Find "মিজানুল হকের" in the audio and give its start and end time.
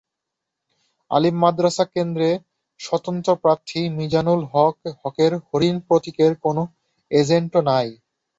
3.97-5.31